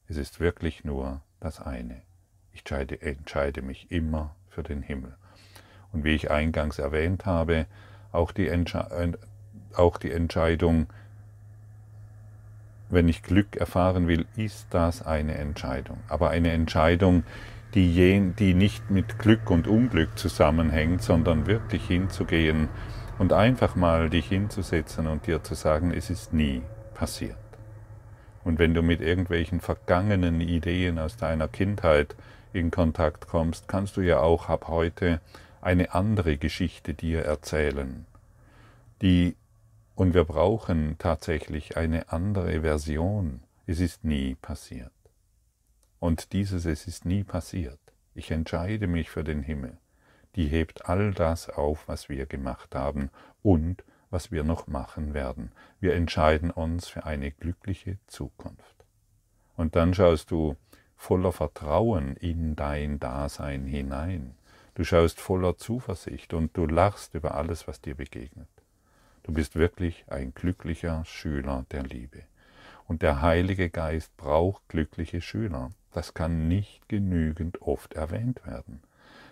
Es 0.08 0.16
ist 0.16 0.40
wirklich 0.40 0.84
nur 0.84 1.20
das 1.40 1.60
eine. 1.60 2.02
Ich 2.52 2.60
entscheide, 2.60 3.00
entscheide 3.00 3.62
mich 3.62 3.90
immer 3.90 4.34
für 4.48 4.62
den 4.62 4.82
Himmel. 4.82 5.14
Und 5.92 6.04
wie 6.04 6.14
ich 6.14 6.30
eingangs 6.30 6.78
erwähnt 6.78 7.24
habe, 7.26 7.66
auch 8.12 8.32
die, 8.32 8.48
Entsche 8.48 9.16
auch 9.74 9.98
die 9.98 10.10
Entscheidung, 10.10 10.88
wenn 12.90 13.08
ich 13.08 13.22
Glück 13.22 13.56
erfahren 13.56 14.08
will, 14.08 14.26
ist 14.36 14.66
das 14.70 15.06
eine 15.06 15.34
Entscheidung. 15.34 15.98
Aber 16.08 16.30
eine 16.30 16.50
Entscheidung, 16.52 17.22
die, 17.74 18.32
die 18.38 18.54
nicht 18.54 18.90
mit 18.90 19.18
Glück 19.18 19.50
und 19.50 19.66
Unglück 19.66 20.18
zusammenhängt, 20.18 21.02
sondern 21.02 21.46
wirklich 21.46 21.86
hinzugehen 21.86 22.68
und 23.18 23.32
einfach 23.32 23.76
mal 23.76 24.10
dich 24.10 24.28
hinzusetzen 24.28 25.06
und 25.06 25.26
dir 25.26 25.42
zu 25.42 25.54
sagen, 25.54 25.92
es 25.92 26.10
ist 26.10 26.32
nie 26.32 26.62
passiert. 26.94 27.36
Und 28.44 28.58
wenn 28.58 28.72
du 28.72 28.82
mit 28.82 29.00
irgendwelchen 29.00 29.60
vergangenen 29.60 30.40
Ideen 30.40 30.98
aus 30.98 31.16
deiner 31.16 31.48
Kindheit 31.48 32.16
in 32.52 32.70
Kontakt 32.70 33.26
kommst, 33.28 33.68
kannst 33.68 33.96
du 33.96 34.00
ja 34.00 34.20
auch 34.20 34.48
ab 34.48 34.68
heute 34.68 35.20
eine 35.60 35.92
andere 35.92 36.38
Geschichte 36.38 36.94
dir 36.94 37.22
erzählen. 37.22 38.06
Die, 39.02 39.36
und 39.94 40.14
wir 40.14 40.24
brauchen 40.24 40.96
tatsächlich 40.98 41.76
eine 41.76 42.10
andere 42.10 42.62
Version. 42.62 43.40
Es 43.66 43.80
ist 43.80 44.04
nie 44.04 44.34
passiert. 44.36 44.92
Und 46.00 46.32
dieses 46.32 46.64
Es 46.64 46.86
ist 46.86 47.04
nie 47.04 47.24
passiert. 47.24 47.80
Ich 48.14 48.30
entscheide 48.30 48.86
mich 48.86 49.10
für 49.10 49.24
den 49.24 49.42
Himmel. 49.42 49.76
Die 50.36 50.46
hebt 50.46 50.88
all 50.88 51.12
das 51.12 51.48
auf, 51.48 51.88
was 51.88 52.08
wir 52.08 52.26
gemacht 52.26 52.74
haben 52.74 53.10
und 53.42 53.84
was 54.10 54.30
wir 54.30 54.44
noch 54.44 54.66
machen 54.66 55.14
werden. 55.14 55.52
Wir 55.80 55.94
entscheiden 55.94 56.50
uns 56.50 56.88
für 56.88 57.04
eine 57.04 57.30
glückliche 57.30 57.98
Zukunft. 58.06 58.84
Und 59.56 59.76
dann 59.76 59.92
schaust 59.92 60.30
du 60.30 60.56
voller 60.96 61.32
Vertrauen 61.32 62.16
in 62.16 62.56
dein 62.56 63.00
Dasein 63.00 63.66
hinein. 63.66 64.34
Du 64.74 64.84
schaust 64.84 65.20
voller 65.20 65.56
Zuversicht 65.56 66.32
und 66.32 66.56
du 66.56 66.66
lachst 66.66 67.14
über 67.14 67.34
alles, 67.34 67.66
was 67.66 67.80
dir 67.80 67.96
begegnet. 67.96 68.48
Du 69.24 69.32
bist 69.32 69.56
wirklich 69.56 70.04
ein 70.08 70.32
glücklicher 70.32 71.04
Schüler 71.04 71.66
der 71.70 71.82
Liebe. 71.82 72.22
Und 72.88 73.02
der 73.02 73.22
Heilige 73.22 73.70
Geist 73.70 74.16
braucht 74.16 74.66
glückliche 74.68 75.20
Schüler. 75.20 75.70
Das 75.92 76.14
kann 76.14 76.48
nicht 76.48 76.88
genügend 76.88 77.62
oft 77.62 77.92
erwähnt 77.94 78.44
werden. 78.46 78.82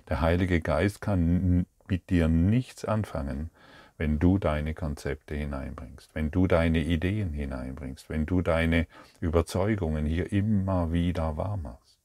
Der 0.09 0.21
Heilige 0.21 0.61
Geist 0.61 1.01
kann 1.01 1.67
mit 1.89 2.11
dir 2.11 2.29
nichts 2.29 2.85
anfangen, 2.85 3.51
wenn 3.99 4.19
du 4.19 4.37
deine 4.37 4.75
Konzepte 4.75 5.35
hineinbringst, 5.35 6.15
wenn 6.15 6.31
du 6.31 6.47
deine 6.47 6.81
Ideen 6.81 7.33
hineinbringst, 7.33 8.11
wenn 8.11 8.27
du 8.27 8.43
deine 8.43 8.87
Überzeugungen 9.21 10.05
hier 10.05 10.31
immer 10.33 10.93
wieder 10.93 11.39
wahr 11.39 11.57
machst. 11.57 11.99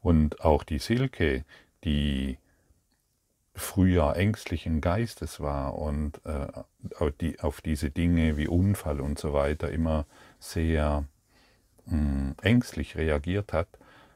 Und 0.00 0.40
auch 0.40 0.64
die 0.64 0.78
Silke, 0.78 1.44
die 1.84 2.38
früher 3.54 4.16
ängstlichen 4.16 4.80
Geistes 4.80 5.40
war 5.40 5.76
und 5.78 6.20
äh, 6.24 6.46
auf, 6.98 7.12
die, 7.20 7.40
auf 7.40 7.60
diese 7.60 7.90
Dinge 7.90 8.36
wie 8.36 8.48
Unfall 8.48 9.00
und 9.00 9.18
so 9.18 9.32
weiter 9.32 9.70
immer 9.70 10.06
sehr 10.38 11.04
mh, 11.86 12.34
ängstlich 12.42 12.96
reagiert 12.96 13.52
hat, 13.52 13.68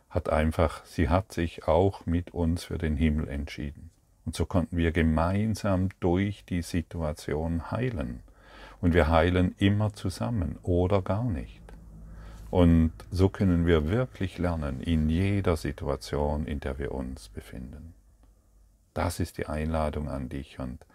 hat 0.09 0.31
einfach, 0.31 0.85
sie 0.87 1.09
hat 1.09 1.33
sich 1.33 1.69
auch 1.69 2.07
mit 2.07 2.33
uns 2.33 2.65
für 2.65 2.79
den 2.79 2.97
Himmel 2.97 3.29
entschieden. 3.29 3.91
Und 4.25 4.35
so 4.35 4.47
konnten 4.47 4.77
wir 4.77 4.91
gemeinsam 4.91 5.91
durch 6.01 6.45
die 6.45 6.63
Situation 6.63 7.71
heilen. 7.71 8.23
Und 8.81 8.95
wir 8.95 9.09
heilen 9.09 9.55
immer 9.59 9.93
zusammen 9.93 10.59
oder 10.63 11.03
gar 11.03 11.25
nicht. 11.25 11.61
Und 12.51 12.93
so 13.11 13.29
können 13.29 13.67
wir 13.67 13.89
wirklich 13.89 14.39
lernen 14.39 14.81
in 14.81 15.09
jeder 15.09 15.57
Situation, 15.57 16.47
in 16.47 16.61
der 16.61 16.79
wir 16.79 16.93
uns 16.93 17.29
befinden. 17.29 17.96
Das 18.97 19.21
ist 19.21 19.37
die 19.37 19.45
Einladung 19.45 20.09
an 20.09 20.31
dich 20.31 20.59
und 20.59 20.87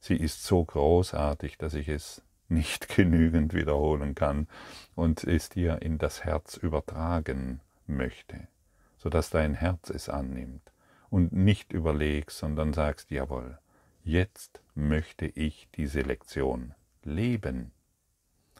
sie 0.00 0.16
ist 0.16 0.42
so 0.44 0.64
großartig, 0.64 1.58
dass 1.58 1.74
ich 1.74 1.86
es 1.86 2.22
nicht 2.48 2.88
genügend 2.96 3.52
wiederholen 3.52 4.14
kann 4.14 4.48
und 4.94 5.22
es 5.22 5.50
dir 5.50 5.82
in 5.82 5.98
das 5.98 6.24
Herz 6.24 6.56
übertragen 6.56 7.60
möchte, 7.86 8.48
sodass 8.96 9.28
dein 9.28 9.52
Herz 9.52 9.90
es 9.90 10.08
annimmt 10.08 10.72
und 11.10 11.34
nicht 11.34 11.74
überlegst, 11.74 12.38
sondern 12.38 12.72
sagst, 12.72 13.10
jawohl, 13.10 13.58
jetzt 14.02 14.62
möchte 14.74 15.26
ich 15.26 15.68
diese 15.74 16.00
Lektion 16.00 16.72
leben, 17.04 17.70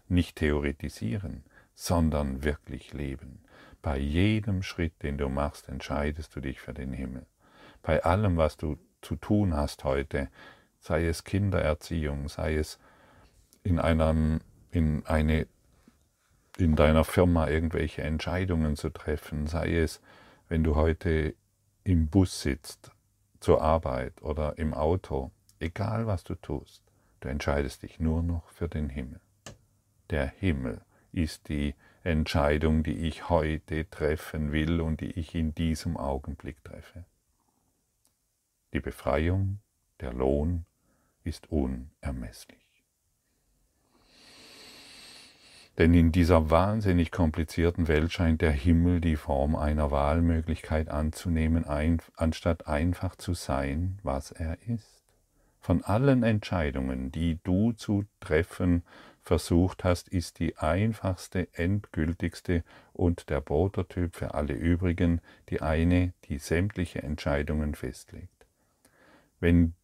nicht 0.06 0.37
theoretisieren, 0.37 1.45
sondern 1.73 2.45
wirklich 2.45 2.92
leben. 2.92 3.40
Bei 3.80 3.97
jedem 3.97 4.62
Schritt, 4.62 5.02
den 5.02 5.16
du 5.16 5.30
machst, 5.30 5.71
entscheidest 5.71 6.37
du 6.37 6.40
dich 6.40 6.61
für 6.61 6.75
den 6.75 6.92
Himmel. 6.92 7.25
Bei 7.87 8.02
allem, 8.02 8.37
was 8.37 8.57
du 8.57 8.78
zu 9.00 9.14
tun 9.14 9.55
hast 9.55 9.85
heute, 9.85 10.28
sei 10.81 11.07
es 11.07 11.23
Kindererziehung, 11.23 12.28
sei 12.28 12.57
es 12.57 12.81
in 13.62 13.78
einem, 13.78 14.40
in 14.73 15.07
eine, 15.07 15.47
in 16.59 16.75
deiner 16.75 17.05
Firma 17.05 17.47
irgendwelche 17.47 18.02
Entscheidungen 18.02 18.75
zu 18.75 18.90
treffen, 18.90 19.47
sei 19.47 19.78
es, 19.78 20.00
wenn 20.49 20.64
du 20.64 20.75
heute 20.75 21.37
im 21.85 22.09
Bus 22.09 22.43
sitzt 22.43 22.90
zur 23.38 23.62
Arbeit 23.62 24.21
oder 24.21 24.59
im 24.59 24.75
Auto, 24.75 25.31
egal 25.61 26.09
was 26.09 26.25
du 26.25 26.35
tust, 26.35 26.83
du 27.21 27.28
entscheidest 27.28 27.85
dich 27.85 28.00
nur 28.00 28.25
noch 28.25 28.49
für 28.49 28.69
den 28.69 28.88
Himmel. 28.88 29.21
Der 30.11 30.26
Himmel 30.26 30.81
ist 31.12 31.49
die 31.49 31.76
Entscheidung, 32.02 32.83
die 32.83 33.07
ich 33.07 33.28
heute 33.28 33.88
treffen 33.88 34.50
will 34.50 34.81
und 34.81 35.00
die 35.00 35.12
ich 35.12 35.37
in 35.37 35.55
diesem 35.55 35.97
Augenblick 35.97 36.64
treffe. 36.64 37.05
Die 38.76 38.80
Befreiung, 38.80 39.61
der 40.00 40.12
Lohn 40.12 40.66
ist 41.25 41.50
unermesslich. 41.50 42.85
Denn 45.78 45.95
in 45.95 46.12
dieser 46.12 46.50
wahnsinnig 46.50 47.11
komplizierten 47.11 47.88
Welt 47.88 48.12
scheint 48.12 48.42
der 48.42 48.50
Himmel 48.50 49.00
die 49.00 49.16
Form 49.16 49.56
einer 49.56 49.90
Wahlmöglichkeit 49.90 50.90
anzunehmen, 50.90 51.64
ein, 51.64 52.02
anstatt 52.16 52.68
einfach 52.68 53.16
zu 53.16 53.33
sein, 53.33 53.99
was 54.02 54.30
er 54.30 54.59
ist. 54.68 55.02
Von 55.59 55.83
allen 55.83 56.23
Entscheidungen, 56.23 57.11
die 57.11 57.38
du 57.45 57.73
zu 57.73 58.04
treffen 58.21 58.83
versucht 59.23 59.85
hast, 59.85 60.11
ist 60.11 60.38
die 60.38 60.59
einfachste, 60.59 61.49
endgültigste 61.54 62.62
und 62.92 63.30
der 63.30 63.40
Prototyp 63.40 64.14
für 64.14 64.35
alle 64.35 64.52
übrigen 64.52 65.23
die 65.49 65.62
eine, 65.62 66.12
die 66.25 66.37
sämtliche 66.37 67.02
Entscheidungen 67.02 67.75
festlegt. 67.75 68.36
Wenn, 69.40 69.75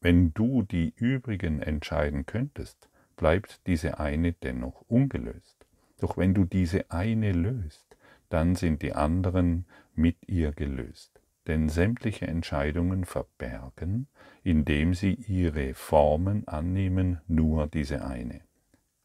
wenn 0.00 0.32
du 0.34 0.62
die 0.62 0.92
übrigen 0.96 1.60
entscheiden 1.60 2.26
könntest, 2.26 2.88
bleibt 3.16 3.66
diese 3.66 4.00
eine 4.00 4.32
dennoch 4.32 4.82
ungelöst. 4.88 5.66
Doch 5.98 6.16
wenn 6.16 6.34
du 6.34 6.44
diese 6.44 6.90
eine 6.90 7.32
löst, 7.32 7.96
dann 8.30 8.54
sind 8.54 8.82
die 8.82 8.94
anderen 8.94 9.66
mit 9.94 10.16
ihr 10.26 10.52
gelöst. 10.52 11.20
Denn 11.46 11.68
sämtliche 11.68 12.26
Entscheidungen 12.26 13.04
verbergen, 13.04 14.08
indem 14.42 14.94
sie 14.94 15.14
ihre 15.14 15.74
Formen 15.74 16.46
annehmen, 16.46 17.20
nur 17.26 17.66
diese 17.66 18.04
eine. 18.04 18.40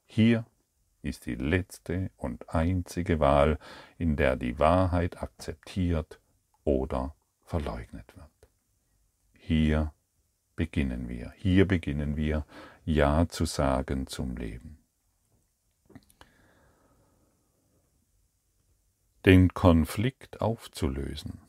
Hier 0.06 0.46
ist 1.02 1.26
die 1.26 1.36
letzte 1.36 2.12
und 2.18 2.50
einzige 2.54 3.20
Wahl, 3.20 3.58
in 3.98 4.16
der 4.16 4.36
die 4.36 4.60
Wahrheit 4.60 5.22
akzeptiert 5.22 6.20
oder 6.64 7.16
verleugnet 7.44 8.16
wird. 8.16 8.35
Hier 9.48 9.94
beginnen 10.56 11.08
wir, 11.08 11.32
hier 11.38 11.68
beginnen 11.68 12.16
wir 12.18 12.48
Ja 12.84 13.30
zu 13.30 13.46
sagen 13.46 14.08
zum 14.08 14.36
Leben. 14.38 14.80
Den 19.24 19.54
Konflikt 19.54 20.42
aufzulösen. 20.42 21.42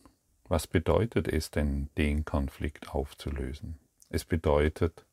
Was 0.45 0.67
bedeutet 0.67 1.27
es 1.27 1.51
denn, 1.51 1.89
den 1.97 2.27
Konflikt 2.27 2.91
aufzulösen? 2.91 3.79
Es 4.11 4.27
bedeutet, 4.27 5.07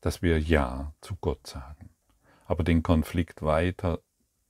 dass 0.00 0.20
wir 0.20 0.40
Ja 0.40 0.92
zu 1.02 1.14
Gott 1.20 1.46
sagen. 1.46 1.90
Aber 2.46 2.64
den 2.64 2.82
Konflikt 2.82 3.42
weiter 3.42 4.00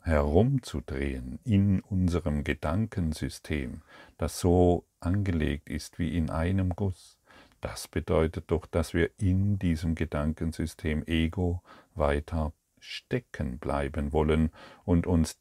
herumzudrehen 0.01 1.38
in 1.44 1.81
unserem 1.81 2.44
Gedankensystem, 2.44 3.83
das 4.16 4.40
so 4.40 4.87
angelegt 5.01 5.68
ist 5.68 5.99
wie 5.99 6.16
in 6.16 6.31
einem 6.31 6.70
Guss, 6.70 7.18
das 7.64 7.88
bedeutet 7.88 8.50
doch, 8.50 8.66
dass 8.66 8.92
wir 8.92 9.11
in 9.18 9.59
diesem 9.59 9.94
Gedankensystem 9.94 11.03
Ego 11.07 11.62
weiter 11.94 12.53
stecken 12.79 13.59
bleiben 13.59 14.12
wollen 14.12 14.50
und 14.85 15.07
uns 15.07 15.38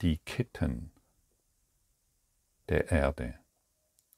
die 0.00 0.18
Ketten 0.18 0.90
der 2.68 2.90
Erde 2.90 3.38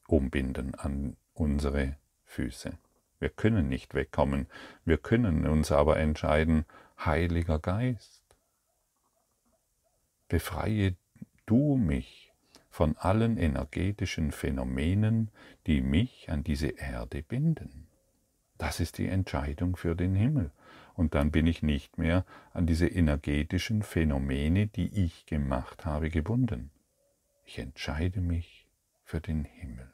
umbinden 0.09 0.75
an 0.75 1.19
unsere 1.35 1.99
Füße. 2.25 2.79
Wir 3.19 3.29
können 3.29 3.69
nicht 3.69 3.93
wegkommen, 3.93 4.47
wir 4.87 4.97
können 4.97 5.47
uns 5.47 5.71
aber 5.71 5.99
entscheiden, 5.99 6.65
Heiliger 6.99 7.59
Geist, 7.59 8.25
befreie 10.29 10.97
du 11.45 11.77
mich 11.77 12.24
von 12.75 12.97
allen 12.97 13.37
energetischen 13.39 14.33
Phänomenen, 14.33 15.31
die 15.69 15.81
mich 15.81 16.29
an 16.29 16.43
diese 16.43 16.67
Erde 16.67 17.23
binden. 17.23 17.87
Das 18.59 18.81
ist 18.81 18.99
die 18.99 19.07
Entscheidung 19.07 19.77
für 19.77 19.95
den 19.95 20.17
Himmel. 20.17 20.51
Und 20.95 21.15
dann 21.15 21.31
bin 21.31 21.47
ich 21.47 21.63
nicht 21.63 21.99
mehr 21.99 22.25
an 22.53 22.67
diese 22.67 22.89
energetischen 22.89 23.85
Phänomene, 23.85 24.67
die 24.67 25.05
ich 25.05 25.25
gemacht 25.27 25.87
habe, 25.87 26.11
gebunden. 26.11 26.73
Ich 27.45 27.61
entscheide 27.61 28.21
mich 28.21 28.67
für 29.05 29.21
den 29.21 29.45
Himmel. 29.45 29.93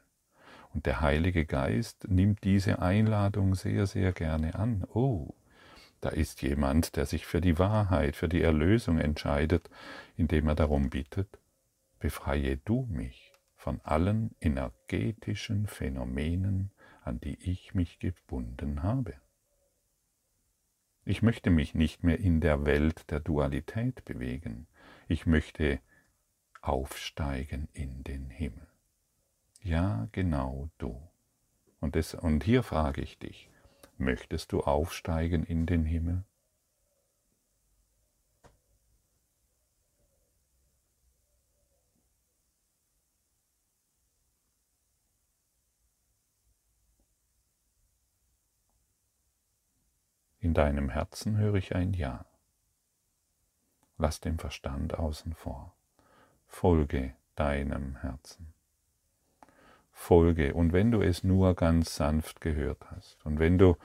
Und 0.73 0.87
der 0.87 1.01
Heilige 1.01 1.45
Geist 1.45 2.07
nimmt 2.09 2.43
diese 2.43 2.81
Einladung 2.81 3.53
sehr, 3.53 3.85
sehr 3.85 4.11
gerne 4.11 4.55
an. 4.55 4.85
Oh, 4.91 5.35
da 5.99 6.09
ist 6.09 6.41
jemand, 6.41 6.95
der 6.95 7.05
sich 7.05 7.27
für 7.27 7.41
die 7.41 7.59
Wahrheit, 7.59 8.15
für 8.15 8.27
die 8.27 8.41
Erlösung 8.41 8.97
entscheidet, 8.97 9.69
indem 10.17 10.47
er 10.47 10.55
darum 10.55 10.89
bittet, 10.89 11.37
befreie 12.01 12.57
du 12.57 12.85
mich 12.89 13.31
von 13.55 13.79
allen 13.81 14.35
energetischen 14.41 15.67
Phänomenen, 15.67 16.71
an 17.03 17.21
die 17.21 17.39
ich 17.39 17.73
mich 17.73 17.99
gebunden 17.99 18.83
habe. 18.83 19.13
Ich 21.05 21.21
möchte 21.21 21.49
mich 21.49 21.73
nicht 21.73 22.03
mehr 22.03 22.19
in 22.19 22.41
der 22.41 22.65
Welt 22.65 23.09
der 23.11 23.19
Dualität 23.19 24.03
bewegen. 24.03 24.67
Ich 25.07 25.25
möchte 25.25 25.79
aufsteigen 26.61 27.69
in 27.71 28.03
den 28.03 28.29
Himmel. 28.29 28.67
Ja, 29.61 30.07
genau 30.11 30.69
du. 30.77 31.01
Und, 31.79 31.95
das, 31.95 32.15
und 32.15 32.43
hier 32.43 32.63
frage 32.63 33.01
ich 33.01 33.19
dich, 33.19 33.49
möchtest 33.97 34.51
du 34.51 34.61
aufsteigen 34.61 35.43
in 35.43 35.65
den 35.65 35.85
Himmel? 35.85 36.23
In 50.41 50.55
deinem 50.55 50.89
Herzen 50.89 51.37
höre 51.37 51.53
ich 51.53 51.75
ein 51.75 51.93
Ja. 51.93 52.25
Lass 53.99 54.19
den 54.19 54.39
Verstand 54.39 54.97
außen 54.97 55.35
vor. 55.35 55.75
Folge 56.47 57.13
deinem 57.35 57.97
Herzen. 57.97 58.51
Folge. 59.91 60.55
Und 60.55 60.73
wenn 60.73 60.89
du 60.89 61.01
es 61.01 61.23
nur 61.23 61.53
ganz 61.53 61.95
sanft 61.95 62.41
gehört 62.41 62.89
hast 62.89 63.23
und 63.23 63.37
wenn 63.37 63.59
du 63.59 63.77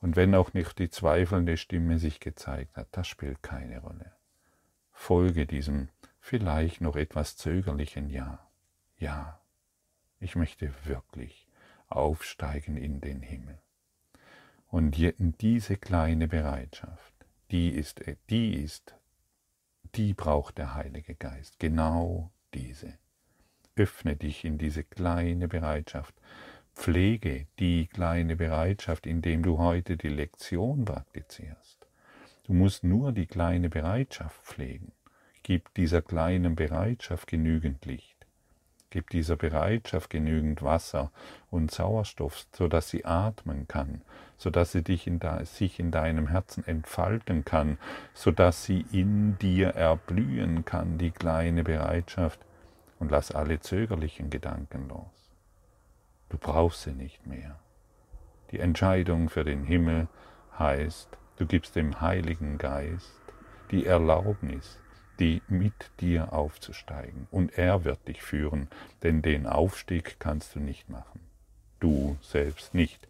und 0.00 0.16
wenn 0.16 0.34
auch 0.34 0.54
nicht 0.54 0.78
die 0.78 0.88
zweifelnde 0.88 1.58
Stimme 1.58 1.98
sich 1.98 2.18
gezeigt 2.18 2.78
hat, 2.78 2.88
das 2.92 3.06
spielt 3.06 3.42
keine 3.42 3.80
Rolle. 3.80 4.12
Folge 4.92 5.44
diesem 5.44 5.90
vielleicht 6.18 6.80
noch 6.80 6.96
etwas 6.96 7.36
zögerlichen 7.36 8.08
Ja. 8.08 8.48
Ja, 8.96 9.42
ich 10.18 10.34
möchte 10.34 10.72
wirklich 10.84 11.46
aufsteigen 11.88 12.78
in 12.78 13.02
den 13.02 13.20
Himmel. 13.20 13.58
Und 14.70 14.96
diese 15.40 15.76
kleine 15.76 16.28
Bereitschaft, 16.28 17.12
die 17.50 17.70
ist, 17.70 18.02
die 18.30 18.54
ist, 18.54 18.94
die 19.96 20.14
braucht 20.14 20.58
der 20.58 20.74
Heilige 20.74 21.16
Geist. 21.16 21.58
Genau 21.58 22.30
diese. 22.54 22.94
Öffne 23.74 24.14
dich 24.14 24.44
in 24.44 24.58
diese 24.58 24.84
kleine 24.84 25.48
Bereitschaft. 25.48 26.14
Pflege 26.72 27.48
die 27.58 27.88
kleine 27.88 28.36
Bereitschaft, 28.36 29.06
indem 29.06 29.42
du 29.42 29.58
heute 29.58 29.96
die 29.96 30.08
Lektion 30.08 30.84
praktizierst. 30.84 31.88
Du 32.44 32.52
musst 32.52 32.84
nur 32.84 33.10
die 33.12 33.26
kleine 33.26 33.68
Bereitschaft 33.68 34.40
pflegen. 34.44 34.92
Gib 35.42 35.74
dieser 35.74 36.02
kleinen 36.02 36.54
Bereitschaft 36.54 37.26
genügend 37.26 37.84
Licht. 37.86 38.19
Gib 38.90 39.10
dieser 39.10 39.36
Bereitschaft 39.36 40.10
genügend 40.10 40.62
Wasser 40.62 41.12
und 41.48 41.70
Sauerstoff, 41.70 42.46
sodass 42.52 42.90
sie 42.90 43.04
atmen 43.04 43.68
kann, 43.68 44.02
sodass 44.36 44.72
sie 44.72 44.82
dich 44.82 45.06
in 45.06 45.20
da, 45.20 45.44
sich 45.44 45.78
in 45.78 45.92
deinem 45.92 46.26
Herzen 46.26 46.66
entfalten 46.66 47.44
kann, 47.44 47.78
sodass 48.14 48.64
sie 48.64 48.84
in 48.90 49.38
dir 49.38 49.68
erblühen 49.68 50.64
kann, 50.64 50.98
die 50.98 51.12
kleine 51.12 51.62
Bereitschaft, 51.62 52.40
und 52.98 53.10
lass 53.10 53.30
alle 53.30 53.60
zögerlichen 53.60 54.28
Gedanken 54.28 54.88
los. 54.88 55.30
Du 56.28 56.36
brauchst 56.36 56.82
sie 56.82 56.92
nicht 56.92 57.26
mehr. 57.26 57.58
Die 58.50 58.58
Entscheidung 58.58 59.30
für 59.30 59.44
den 59.44 59.64
Himmel 59.64 60.08
heißt, 60.58 61.16
du 61.36 61.46
gibst 61.46 61.76
dem 61.76 62.00
Heiligen 62.00 62.58
Geist 62.58 63.20
die 63.70 63.86
Erlaubnis, 63.86 64.79
die 65.20 65.42
mit 65.48 65.90
dir 66.00 66.32
aufzusteigen. 66.32 67.28
Und 67.30 67.56
er 67.56 67.84
wird 67.84 68.08
dich 68.08 68.22
führen, 68.22 68.68
denn 69.02 69.22
den 69.22 69.46
Aufstieg 69.46 70.16
kannst 70.18 70.54
du 70.54 70.60
nicht 70.60 70.88
machen. 70.88 71.20
Du 71.78 72.16
selbst 72.22 72.74
nicht. 72.74 73.06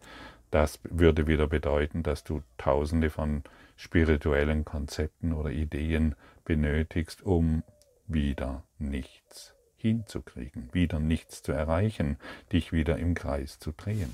Das 0.50 0.80
würde 0.82 1.26
wieder 1.26 1.46
bedeuten, 1.46 2.02
dass 2.02 2.24
du 2.24 2.42
tausende 2.58 3.10
von 3.10 3.44
spirituellen 3.76 4.64
Konzepten 4.64 5.32
oder 5.32 5.50
Ideen 5.50 6.16
benötigst, 6.44 7.22
um 7.22 7.62
wieder 8.06 8.64
nichts 8.78 9.54
hinzukriegen, 9.76 10.68
wieder 10.72 10.98
nichts 10.98 11.42
zu 11.42 11.52
erreichen, 11.52 12.18
dich 12.52 12.72
wieder 12.72 12.98
im 12.98 13.14
Kreis 13.14 13.58
zu 13.58 13.72
drehen. 13.72 14.12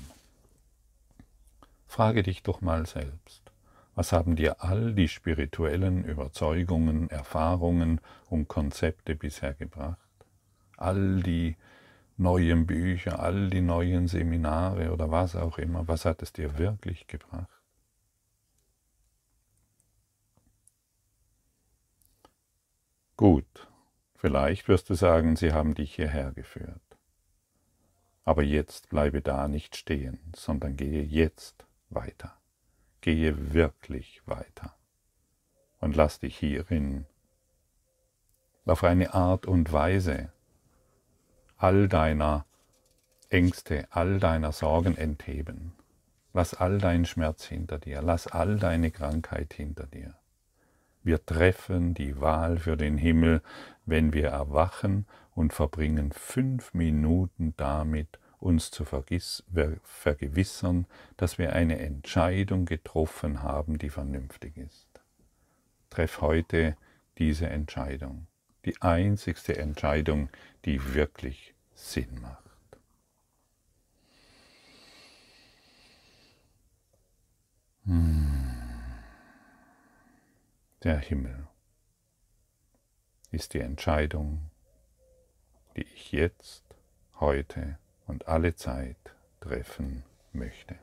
Frage 1.87 2.23
dich 2.23 2.43
doch 2.43 2.61
mal 2.61 2.85
selbst. 2.85 3.46
Was 3.97 4.11
haben 4.11 4.35
dir 4.35 4.63
all 4.63 4.93
die 4.93 5.07
spirituellen 5.07 6.03
Überzeugungen, 6.03 7.09
Erfahrungen 7.09 7.99
und 8.29 8.47
Konzepte 8.47 9.15
bisher 9.15 9.55
gebracht? 9.55 9.97
All 10.77 11.23
die 11.23 11.57
neuen 12.15 12.67
Bücher, 12.67 13.17
all 13.17 13.49
die 13.49 13.61
neuen 13.61 14.07
Seminare 14.07 14.91
oder 14.93 15.09
was 15.09 15.35
auch 15.35 15.57
immer, 15.57 15.87
was 15.87 16.05
hat 16.05 16.21
es 16.21 16.31
dir 16.31 16.59
wirklich 16.59 17.07
gebracht? 17.07 17.49
Gut, 23.15 23.67
vielleicht 24.13 24.67
wirst 24.67 24.91
du 24.91 24.93
sagen, 24.93 25.35
sie 25.35 25.53
haben 25.53 25.73
dich 25.73 25.95
hierher 25.95 26.33
geführt. 26.33 26.99
Aber 28.25 28.43
jetzt 28.43 28.89
bleibe 28.89 29.23
da 29.23 29.47
nicht 29.47 29.75
stehen, 29.75 30.19
sondern 30.35 30.77
gehe 30.77 31.01
jetzt 31.01 31.65
weiter 31.89 32.36
gehe 33.01 33.53
wirklich 33.53 34.21
weiter 34.25 34.75
und 35.79 35.95
lass 35.95 36.19
dich 36.19 36.37
hierin 36.37 37.05
auf 38.65 38.83
eine 38.83 39.13
Art 39.13 39.45
und 39.45 39.71
Weise 39.71 40.31
all 41.57 41.87
deiner 41.87 42.45
Ängste, 43.29 43.87
all 43.89 44.19
deiner 44.19 44.51
Sorgen 44.51 44.95
entheben. 44.95 45.73
Lass 46.33 46.53
all 46.53 46.77
deinen 46.77 47.05
Schmerz 47.05 47.45
hinter 47.45 47.79
dir, 47.79 48.01
lass 48.01 48.27
all 48.27 48.57
deine 48.57 48.91
Krankheit 48.91 49.53
hinter 49.53 49.87
dir. 49.87 50.13
Wir 51.03 51.25
treffen 51.25 51.93
die 51.93 52.19
Wahl 52.19 52.57
für 52.57 52.77
den 52.77 52.97
Himmel, 52.97 53.41
wenn 53.85 54.13
wir 54.13 54.27
erwachen 54.27 55.07
und 55.33 55.53
verbringen 55.53 56.11
fünf 56.11 56.73
Minuten 56.73 57.53
damit, 57.57 58.19
uns 58.39 58.71
zu 58.71 58.85
vergewissern, 58.85 60.85
dass 61.17 61.37
wir 61.37 61.53
eine 61.53 61.79
Entscheidung 61.79 62.65
getroffen 62.65 63.41
haben, 63.41 63.79
die 63.79 63.89
vernünftig 63.89 64.57
ist. 64.57 64.87
Treff 65.89 66.21
heute 66.21 66.77
diese 67.17 67.47
Entscheidung, 67.47 68.27
die 68.65 68.79
einzigste 68.81 69.57
Entscheidung, 69.57 70.29
die 70.65 70.93
wirklich 70.93 71.55
Sinn 71.73 72.21
macht. 72.21 72.43
Hm. 77.85 78.53
Der 80.83 80.99
Himmel 80.99 81.47
ist 83.31 83.53
die 83.53 83.61
Entscheidung, 83.61 84.51
die 85.75 85.83
ich 85.83 86.11
jetzt, 86.11 86.63
heute 87.19 87.79
und 88.07 88.27
alle 88.27 88.55
Zeit 88.55 88.97
treffen 89.39 90.03
möchte. 90.33 90.75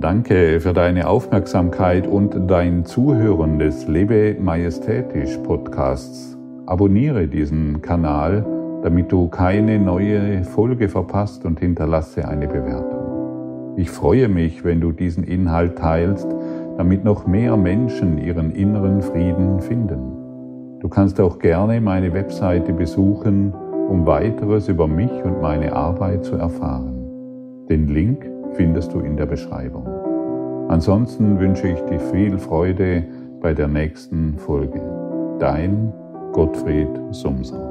Danke 0.00 0.60
für 0.60 0.72
deine 0.72 1.08
Aufmerksamkeit 1.08 2.06
und 2.06 2.48
dein 2.50 2.84
Zuhören 2.84 3.58
des 3.58 3.88
Lebe 3.88 4.36
Majestätisch 4.38 5.36
Podcasts. 5.38 6.36
Abonniere 6.66 7.26
diesen 7.28 7.80
Kanal, 7.80 8.44
damit 8.82 9.10
du 9.10 9.28
keine 9.28 9.78
neue 9.78 10.44
Folge 10.44 10.88
verpasst 10.88 11.44
und 11.44 11.60
hinterlasse 11.60 12.28
eine 12.28 12.46
Bewertung. 12.46 13.05
Ich 13.76 13.90
freue 13.90 14.28
mich, 14.28 14.64
wenn 14.64 14.80
du 14.80 14.90
diesen 14.90 15.24
Inhalt 15.24 15.76
teilst, 15.76 16.26
damit 16.78 17.04
noch 17.04 17.26
mehr 17.26 17.56
Menschen 17.58 18.16
ihren 18.16 18.50
inneren 18.52 19.02
Frieden 19.02 19.60
finden. 19.60 20.80
Du 20.80 20.88
kannst 20.88 21.20
auch 21.20 21.38
gerne 21.38 21.80
meine 21.82 22.14
Webseite 22.14 22.72
besuchen, 22.72 23.52
um 23.88 24.06
weiteres 24.06 24.68
über 24.68 24.86
mich 24.86 25.10
und 25.24 25.42
meine 25.42 25.74
Arbeit 25.74 26.24
zu 26.24 26.36
erfahren. 26.36 26.94
Den 27.68 27.88
Link 27.88 28.26
findest 28.52 28.94
du 28.94 29.00
in 29.00 29.16
der 29.16 29.26
Beschreibung. 29.26 29.86
Ansonsten 30.68 31.38
wünsche 31.38 31.68
ich 31.68 31.80
dir 31.82 32.00
viel 32.00 32.38
Freude 32.38 33.04
bei 33.40 33.52
der 33.52 33.68
nächsten 33.68 34.38
Folge. 34.38 34.80
Dein 35.38 35.92
Gottfried 36.32 36.88
Sumser. 37.10 37.65